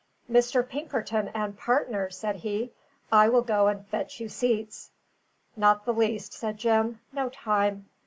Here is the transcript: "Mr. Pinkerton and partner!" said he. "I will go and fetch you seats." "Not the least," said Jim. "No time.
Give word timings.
"Mr. 0.27 0.67
Pinkerton 0.67 1.27
and 1.27 1.55
partner!" 1.59 2.09
said 2.09 2.37
he. 2.37 2.71
"I 3.11 3.29
will 3.29 3.43
go 3.43 3.67
and 3.67 3.85
fetch 3.85 4.19
you 4.19 4.29
seats." 4.29 4.89
"Not 5.55 5.85
the 5.85 5.93
least," 5.93 6.33
said 6.33 6.57
Jim. 6.57 7.01
"No 7.13 7.29
time. 7.29 7.87